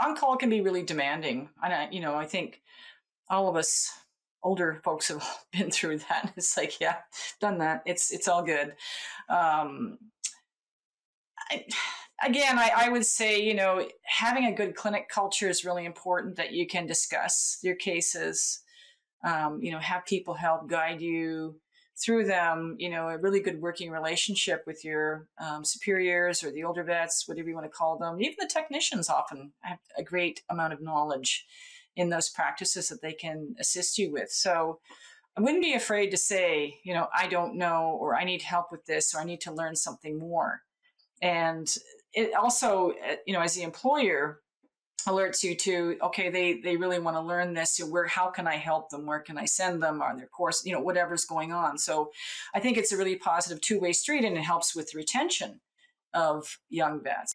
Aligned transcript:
on 0.00 0.16
call 0.16 0.36
can 0.36 0.50
be 0.50 0.60
really 0.60 0.82
demanding. 0.82 1.48
And 1.62 1.72
I, 1.72 1.88
you 1.90 2.00
know, 2.00 2.14
I 2.14 2.26
think 2.26 2.60
all 3.28 3.48
of 3.48 3.56
us 3.56 3.90
older 4.42 4.80
folks 4.84 5.08
have 5.08 5.24
been 5.52 5.70
through 5.70 5.98
that. 5.98 6.32
It's 6.36 6.56
like, 6.56 6.80
yeah, 6.80 6.96
done 7.40 7.58
that. 7.58 7.82
It's 7.86 8.10
it's 8.12 8.28
all 8.28 8.42
good. 8.42 8.74
Um, 9.28 9.98
I, 11.50 11.64
again, 12.24 12.58
I, 12.58 12.70
I 12.76 12.88
would 12.88 13.06
say, 13.06 13.42
you 13.42 13.54
know, 13.54 13.86
having 14.04 14.44
a 14.46 14.54
good 14.54 14.74
clinic 14.74 15.08
culture 15.08 15.48
is 15.48 15.64
really 15.64 15.84
important. 15.84 16.36
That 16.36 16.52
you 16.52 16.66
can 16.66 16.86
discuss 16.86 17.58
your 17.62 17.76
cases. 17.76 18.60
Um, 19.22 19.60
you 19.62 19.70
know, 19.70 19.78
have 19.78 20.06
people 20.06 20.34
help 20.34 20.68
guide 20.68 21.02
you 21.02 21.60
through 21.98 22.24
them, 22.24 22.76
you 22.78 22.88
know, 22.88 23.08
a 23.08 23.18
really 23.18 23.40
good 23.40 23.60
working 23.60 23.90
relationship 23.90 24.64
with 24.66 24.84
your 24.84 25.26
um, 25.38 25.64
superiors 25.64 26.42
or 26.42 26.50
the 26.50 26.64
older 26.64 26.82
vets, 26.82 27.28
whatever 27.28 27.48
you 27.48 27.54
want 27.54 27.66
to 27.66 27.70
call 27.70 27.98
them. 27.98 28.20
Even 28.20 28.36
the 28.38 28.46
technicians 28.46 29.10
often 29.10 29.52
have 29.60 29.78
a 29.98 30.02
great 30.02 30.42
amount 30.48 30.72
of 30.72 30.80
knowledge 30.80 31.46
in 31.96 32.08
those 32.08 32.28
practices 32.28 32.88
that 32.88 33.02
they 33.02 33.12
can 33.12 33.54
assist 33.58 33.98
you 33.98 34.10
with. 34.12 34.30
So 34.30 34.78
I 35.36 35.42
wouldn't 35.42 35.62
be 35.62 35.74
afraid 35.74 36.10
to 36.10 36.16
say, 36.16 36.78
you 36.84 36.94
know, 36.94 37.08
I 37.16 37.26
don't 37.28 37.56
know, 37.56 37.98
or 38.00 38.16
I 38.16 38.24
need 38.24 38.42
help 38.42 38.72
with 38.72 38.86
this, 38.86 39.14
or 39.14 39.20
I 39.20 39.24
need 39.24 39.40
to 39.42 39.52
learn 39.52 39.76
something 39.76 40.18
more. 40.18 40.62
And 41.22 41.72
it 42.12 42.34
also, 42.34 42.92
uh, 42.92 43.16
you 43.26 43.34
know, 43.34 43.40
as 43.40 43.54
the 43.54 43.62
employer, 43.62 44.40
alerts 45.06 45.42
you 45.42 45.54
to 45.54 45.96
okay 46.02 46.28
they 46.30 46.60
they 46.60 46.76
really 46.76 46.98
want 46.98 47.16
to 47.16 47.20
learn 47.20 47.54
this 47.54 47.76
so 47.76 47.86
where 47.86 48.06
how 48.06 48.28
can 48.28 48.46
i 48.46 48.56
help 48.56 48.90
them? 48.90 49.06
Where 49.06 49.20
can 49.20 49.38
i 49.38 49.44
send 49.44 49.82
them? 49.82 50.02
On 50.02 50.16
their 50.16 50.26
course 50.26 50.64
you 50.64 50.72
know 50.72 50.80
whatever's 50.80 51.24
going 51.24 51.52
on. 51.52 51.78
So 51.78 52.10
i 52.54 52.60
think 52.60 52.76
it's 52.76 52.92
a 52.92 52.96
really 52.96 53.16
positive 53.16 53.60
two-way 53.60 53.92
street 53.92 54.24
and 54.24 54.36
it 54.36 54.42
helps 54.42 54.74
with 54.74 54.94
retention 54.94 55.60
of 56.12 56.58
young 56.68 57.02
vets 57.02 57.28